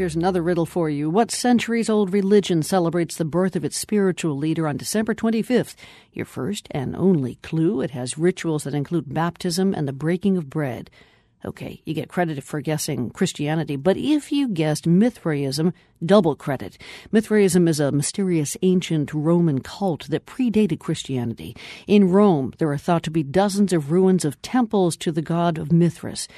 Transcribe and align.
Here's 0.00 0.14
another 0.14 0.42
riddle 0.42 0.64
for 0.64 0.88
you. 0.88 1.10
What 1.10 1.32
centuries 1.32 1.90
old 1.90 2.12
religion 2.12 2.62
celebrates 2.62 3.16
the 3.16 3.24
birth 3.24 3.56
of 3.56 3.64
its 3.64 3.76
spiritual 3.76 4.36
leader 4.36 4.68
on 4.68 4.76
December 4.76 5.12
25th? 5.12 5.74
Your 6.12 6.24
first 6.24 6.68
and 6.70 6.94
only 6.94 7.34
clue 7.42 7.80
it 7.80 7.90
has 7.90 8.16
rituals 8.16 8.62
that 8.62 8.74
include 8.74 9.12
baptism 9.12 9.74
and 9.74 9.88
the 9.88 9.92
breaking 9.92 10.36
of 10.36 10.48
bread. 10.48 10.88
Okay, 11.44 11.82
you 11.84 11.94
get 11.94 12.08
credit 12.08 12.44
for 12.44 12.60
guessing 12.60 13.10
Christianity, 13.10 13.74
but 13.74 13.96
if 13.96 14.30
you 14.30 14.46
guessed 14.46 14.86
Mithraism, 14.86 15.72
double 16.06 16.36
credit. 16.36 16.78
Mithraism 17.10 17.66
is 17.66 17.80
a 17.80 17.90
mysterious 17.90 18.56
ancient 18.62 19.12
Roman 19.12 19.62
cult 19.62 20.08
that 20.10 20.26
predated 20.26 20.78
Christianity. 20.78 21.56
In 21.88 22.08
Rome, 22.08 22.54
there 22.58 22.70
are 22.70 22.78
thought 22.78 23.02
to 23.02 23.10
be 23.10 23.24
dozens 23.24 23.72
of 23.72 23.90
ruins 23.90 24.24
of 24.24 24.40
temples 24.42 24.96
to 24.98 25.10
the 25.10 25.22
god 25.22 25.58
of 25.58 25.72
Mithras. 25.72 26.28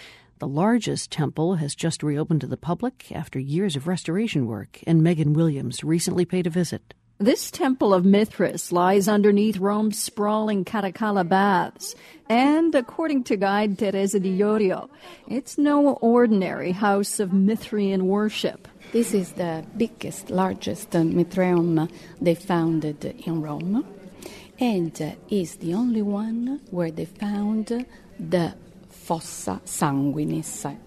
The 0.41 0.49
largest 0.49 1.11
temple 1.11 1.57
has 1.57 1.75
just 1.75 2.03
reopened 2.03 2.41
to 2.41 2.47
the 2.47 2.57
public 2.57 3.13
after 3.13 3.39
years 3.39 3.77
of 3.77 3.87
restoration 3.87 4.47
work, 4.47 4.81
and 4.87 5.03
Megan 5.03 5.35
Williams 5.35 5.85
recently 5.85 6.25
paid 6.25 6.47
a 6.47 6.51
visit. 6.51 6.95
This 7.19 7.51
temple 7.51 7.93
of 7.93 8.07
Mithras 8.07 8.73
lies 8.73 9.07
underneath 9.07 9.59
Rome's 9.59 9.99
sprawling 9.99 10.65
Caracalla 10.65 11.29
baths, 11.29 11.95
and 12.31 12.75
according 12.75 13.25
to 13.25 13.37
guide 13.37 13.79
Teresa 13.79 14.19
Di 14.19 14.39
Iorio, 14.39 14.89
it's 15.29 15.59
no 15.59 15.93
ordinary 15.97 16.73
house 16.73 17.21
of 17.21 17.33
Mithrian 17.35 18.05
worship. 18.05 18.67
This 18.93 19.13
is 19.13 19.33
the 19.33 19.67
biggest, 19.77 20.31
largest 20.31 20.97
uh, 20.97 21.01
Mithraeum 21.01 21.91
they 22.19 22.35
founded 22.35 23.05
in 23.27 23.43
Rome, 23.43 23.85
and 24.59 25.03
uh, 25.03 25.11
is 25.29 25.57
the 25.57 25.75
only 25.75 26.01
one 26.01 26.63
where 26.71 26.91
they 26.91 27.05
found 27.05 27.85
the 28.19 28.55
fossa 29.11 29.61
sanguinis. 29.65 30.79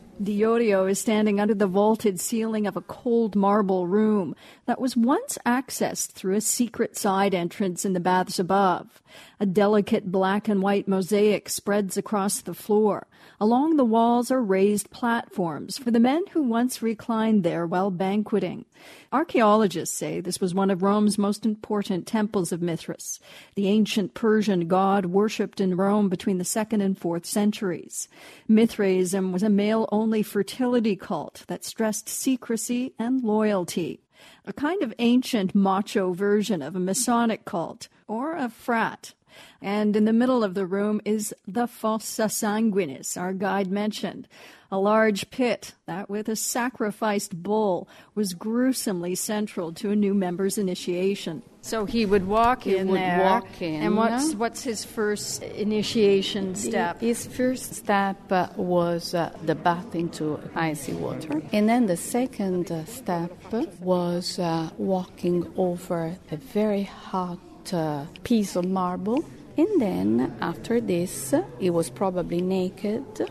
Is 0.89 0.99
standing 0.99 1.41
under 1.41 1.53
the 1.53 1.67
vaulted 1.67 2.21
ceiling 2.21 2.65
of 2.65 2.77
a 2.77 2.81
cold 2.81 3.35
marble 3.35 3.85
room 3.85 4.33
that 4.65 4.79
was 4.79 4.95
once 4.95 5.37
accessed 5.45 6.11
through 6.11 6.35
a 6.35 6.39
secret 6.39 6.95
side 6.95 7.35
entrance 7.35 7.83
in 7.83 7.91
the 7.91 7.99
baths 7.99 8.39
above. 8.39 9.01
A 9.43 9.45
delicate 9.45 10.09
black 10.09 10.47
and 10.47 10.61
white 10.61 10.87
mosaic 10.87 11.49
spreads 11.49 11.97
across 11.97 12.39
the 12.39 12.53
floor. 12.53 13.07
Along 13.41 13.75
the 13.75 13.83
walls 13.83 14.31
are 14.31 14.41
raised 14.41 14.89
platforms 14.89 15.77
for 15.77 15.91
the 15.91 15.99
men 15.99 16.23
who 16.31 16.41
once 16.41 16.81
reclined 16.81 17.43
there 17.43 17.67
while 17.67 17.91
banqueting. 17.91 18.63
Archaeologists 19.11 19.97
say 19.97 20.21
this 20.21 20.39
was 20.39 20.55
one 20.55 20.71
of 20.71 20.81
Rome's 20.81 21.17
most 21.17 21.45
important 21.45 22.07
temples 22.07 22.53
of 22.53 22.61
Mithras, 22.61 23.19
the 23.55 23.67
ancient 23.67 24.13
Persian 24.13 24.69
god 24.69 25.07
worshipped 25.07 25.59
in 25.59 25.75
Rome 25.75 26.07
between 26.07 26.37
the 26.37 26.45
2nd 26.45 26.81
and 26.81 26.97
4th 26.97 27.25
centuries. 27.25 28.07
Mithraism 28.47 29.33
was 29.33 29.43
a 29.43 29.49
male 29.49 29.89
only 29.91 30.23
fertility 30.23 30.95
cult 30.95 31.43
that 31.47 31.65
stressed 31.65 32.07
secrecy 32.07 32.93
and 32.97 33.21
loyalty 33.21 33.99
a 34.45 34.53
kind 34.53 34.81
of 34.81 34.93
ancient 34.99 35.53
macho 35.53 36.13
version 36.13 36.61
of 36.61 36.77
a 36.77 36.79
Masonic 36.79 37.43
cult 37.43 37.89
or 38.07 38.35
a 38.35 38.49
frat. 38.49 39.13
And 39.61 39.95
in 39.95 40.05
the 40.05 40.13
middle 40.13 40.43
of 40.43 40.53
the 40.53 40.65
room 40.65 41.01
is 41.05 41.33
the 41.47 41.67
Fossa 41.67 42.25
Sanguinis, 42.25 43.17
our 43.17 43.33
guide 43.33 43.71
mentioned, 43.71 44.27
a 44.71 44.79
large 44.79 45.29
pit 45.29 45.75
that, 45.85 46.09
with 46.09 46.27
a 46.27 46.35
sacrificed 46.35 47.43
bull, 47.43 47.87
was 48.15 48.33
gruesomely 48.33 49.13
central 49.13 49.71
to 49.73 49.91
a 49.91 49.95
new 49.95 50.15
member's 50.15 50.57
initiation. 50.57 51.43
So 51.61 51.85
he 51.85 52.05
would 52.05 52.27
walk 52.27 52.63
he 52.63 52.75
in 52.75 52.87
would 52.87 52.99
there. 52.99 53.21
walk 53.21 53.61
in. 53.61 53.83
And 53.83 53.95
what's 53.95 54.33
what's 54.33 54.63
his 54.63 54.83
first 54.83 55.43
initiation 55.43 56.55
step? 56.55 56.99
His 56.99 57.25
first 57.25 57.75
step 57.75 58.19
uh, 58.31 58.49
was 58.57 59.13
uh, 59.13 59.31
the 59.43 59.55
bath 59.55 59.95
into 59.95 60.39
icy 60.55 60.93
water, 60.93 61.41
and 61.53 61.69
then 61.69 61.85
the 61.85 61.95
second 61.95 62.71
uh, 62.71 62.83
step 62.85 63.31
was 63.79 64.39
uh, 64.39 64.71
walking 64.77 65.53
over 65.55 66.17
a 66.31 66.35
very 66.35 66.83
hot 66.83 67.37
uh, 67.71 68.05
piece 68.23 68.55
of 68.55 68.65
marble. 68.65 69.23
And 69.55 69.79
then 69.79 70.35
after 70.41 70.81
this, 70.81 71.33
he 71.59 71.69
was 71.69 71.89
probably 71.91 72.41
naked. 72.41 73.29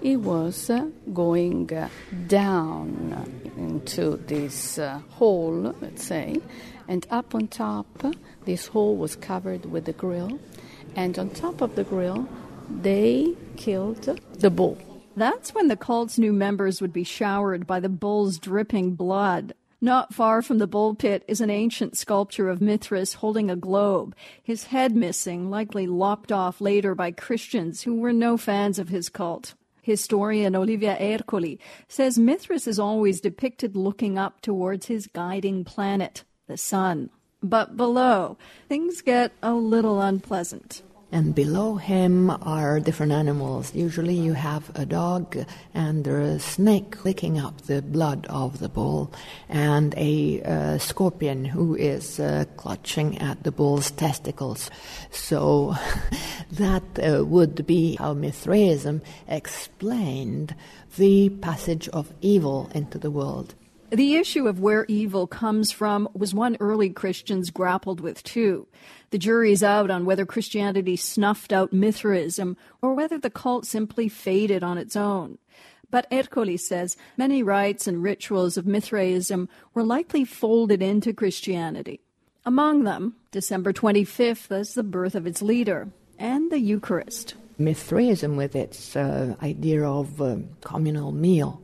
He 0.00 0.16
was 0.16 0.70
uh, 0.70 0.86
going 1.12 1.70
down 2.28 3.52
into 3.56 4.16
this 4.16 4.78
uh, 4.78 5.00
hole, 5.10 5.74
let's 5.80 6.04
say, 6.04 6.40
and 6.88 7.06
up 7.10 7.34
on 7.34 7.48
top, 7.48 7.86
this 8.46 8.68
hole 8.68 8.96
was 8.96 9.14
covered 9.14 9.66
with 9.66 9.86
a 9.88 9.92
grill, 9.92 10.38
and 10.96 11.18
on 11.18 11.28
top 11.30 11.60
of 11.60 11.74
the 11.74 11.84
grill, 11.84 12.26
they 12.70 13.34
killed 13.56 14.18
the 14.38 14.50
bull. 14.50 14.78
That's 15.16 15.54
when 15.54 15.68
the 15.68 15.76
cult's 15.76 16.18
new 16.18 16.32
members 16.32 16.80
would 16.80 16.92
be 16.92 17.04
showered 17.04 17.66
by 17.66 17.80
the 17.80 17.88
bull's 17.90 18.38
dripping 18.38 18.94
blood. 18.94 19.52
Not 19.80 20.12
far 20.12 20.42
from 20.42 20.58
the 20.58 20.66
bull 20.66 20.96
pit 20.96 21.24
is 21.28 21.40
an 21.40 21.50
ancient 21.50 21.96
sculpture 21.96 22.48
of 22.48 22.60
Mithras 22.60 23.14
holding 23.14 23.48
a 23.48 23.54
globe, 23.54 24.16
his 24.42 24.64
head 24.64 24.96
missing, 24.96 25.50
likely 25.50 25.86
lopped 25.86 26.32
off 26.32 26.60
later 26.60 26.96
by 26.96 27.12
Christians 27.12 27.82
who 27.82 27.94
were 27.94 28.12
no 28.12 28.36
fans 28.36 28.80
of 28.80 28.88
his 28.88 29.08
cult. 29.08 29.54
Historian 29.80 30.56
Olivia 30.56 30.96
Ercoli 31.00 31.58
says 31.86 32.18
Mithras 32.18 32.66
is 32.66 32.80
always 32.80 33.20
depicted 33.20 33.76
looking 33.76 34.18
up 34.18 34.40
towards 34.40 34.86
his 34.86 35.06
guiding 35.06 35.64
planet, 35.64 36.24
the 36.48 36.56
sun. 36.56 37.10
But 37.40 37.76
below, 37.76 38.36
things 38.68 39.00
get 39.00 39.30
a 39.42 39.54
little 39.54 40.00
unpleasant. 40.00 40.82
And 41.10 41.34
below 41.34 41.76
him 41.76 42.30
are 42.30 42.80
different 42.80 43.12
animals. 43.12 43.74
Usually 43.74 44.14
you 44.14 44.34
have 44.34 44.70
a 44.74 44.84
dog 44.84 45.38
and 45.72 46.06
a 46.06 46.38
snake 46.38 47.02
licking 47.02 47.40
up 47.40 47.62
the 47.62 47.80
blood 47.80 48.26
of 48.28 48.58
the 48.58 48.68
bull, 48.68 49.10
and 49.48 49.94
a 49.96 50.42
uh, 50.42 50.78
scorpion 50.78 51.46
who 51.46 51.74
is 51.74 52.20
uh, 52.20 52.44
clutching 52.58 53.16
at 53.18 53.42
the 53.42 53.52
bull's 53.52 53.90
testicles. 53.90 54.70
So 55.10 55.76
that 56.52 56.84
uh, 57.02 57.24
would 57.24 57.66
be 57.66 57.96
how 57.96 58.12
Mithraism 58.12 59.00
explained 59.26 60.54
the 60.98 61.30
passage 61.30 61.88
of 61.88 62.12
evil 62.20 62.70
into 62.74 62.98
the 62.98 63.10
world. 63.10 63.54
The 63.90 64.16
issue 64.16 64.46
of 64.46 64.60
where 64.60 64.84
evil 64.86 65.26
comes 65.26 65.72
from 65.72 66.10
was 66.12 66.34
one 66.34 66.58
early 66.60 66.90
Christians 66.90 67.48
grappled 67.48 68.00
with 68.00 68.22
too. 68.22 68.66
The 69.10 69.18
jury's 69.18 69.62
out 69.62 69.90
on 69.90 70.04
whether 70.04 70.26
Christianity 70.26 70.94
snuffed 70.96 71.54
out 71.54 71.72
Mithraism 71.72 72.58
or 72.82 72.92
whether 72.92 73.16
the 73.16 73.30
cult 73.30 73.64
simply 73.64 74.10
faded 74.10 74.62
on 74.62 74.76
its 74.76 74.94
own. 74.94 75.38
But 75.90 76.10
Ercoli 76.10 76.60
says 76.60 76.98
many 77.16 77.42
rites 77.42 77.86
and 77.86 78.02
rituals 78.02 78.58
of 78.58 78.66
Mithraism 78.66 79.48
were 79.72 79.82
likely 79.82 80.22
folded 80.26 80.82
into 80.82 81.14
Christianity. 81.14 82.00
Among 82.44 82.84
them, 82.84 83.16
December 83.30 83.72
25th 83.72 84.50
as 84.50 84.74
the 84.74 84.82
birth 84.82 85.14
of 85.14 85.26
its 85.26 85.40
leader, 85.40 85.88
and 86.18 86.50
the 86.50 86.58
Eucharist. 86.58 87.34
Mithraism, 87.56 88.36
with 88.36 88.54
its 88.54 88.94
uh, 88.96 89.34
idea 89.42 89.82
of 89.82 90.20
uh, 90.20 90.36
communal 90.60 91.10
meal, 91.10 91.62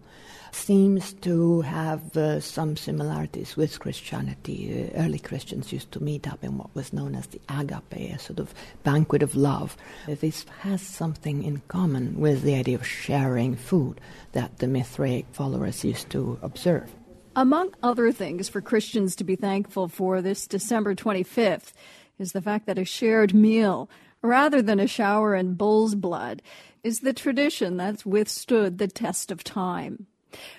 seems 0.54 1.12
to 1.12 1.60
have 1.62 2.16
uh, 2.16 2.40
some 2.40 2.76
similarities 2.76 3.56
with 3.56 3.78
Christianity. 3.80 4.88
Uh, 4.94 5.02
early 5.02 5.18
Christians 5.18 5.72
used 5.72 5.92
to 5.92 6.02
meet 6.02 6.26
up 6.26 6.42
in 6.44 6.56
what 6.56 6.74
was 6.74 6.92
known 6.92 7.14
as 7.14 7.26
the 7.26 7.40
agape, 7.48 8.14
a 8.14 8.18
sort 8.18 8.38
of 8.38 8.54
banquet 8.82 9.22
of 9.22 9.34
love. 9.34 9.76
This 10.06 10.46
has 10.60 10.80
something 10.80 11.42
in 11.42 11.62
common 11.68 12.20
with 12.20 12.42
the 12.42 12.54
idea 12.54 12.76
of 12.76 12.86
sharing 12.86 13.56
food 13.56 14.00
that 14.32 14.58
the 14.58 14.66
Mithraic 14.66 15.26
followers 15.32 15.84
used 15.84 16.10
to 16.10 16.38
observe. 16.42 16.90
Among 17.36 17.74
other 17.82 18.12
things 18.12 18.48
for 18.48 18.60
Christians 18.60 19.16
to 19.16 19.24
be 19.24 19.36
thankful 19.36 19.88
for 19.88 20.22
this 20.22 20.46
December 20.46 20.94
25th 20.94 21.72
is 22.18 22.32
the 22.32 22.42
fact 22.42 22.66
that 22.66 22.78
a 22.78 22.84
shared 22.84 23.34
meal, 23.34 23.90
rather 24.22 24.62
than 24.62 24.78
a 24.78 24.86
shower 24.86 25.34
in 25.34 25.54
bull's 25.54 25.96
blood, 25.96 26.42
is 26.84 27.00
the 27.00 27.12
tradition 27.12 27.76
that's 27.76 28.06
withstood 28.06 28.78
the 28.78 28.86
test 28.86 29.32
of 29.32 29.42
time. 29.42 30.06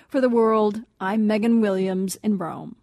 For 0.08 0.20
the 0.20 0.28
world, 0.28 0.82
I'm 1.00 1.26
Megan 1.26 1.60
Williams 1.60 2.16
in 2.22 2.38
Rome. 2.38 2.76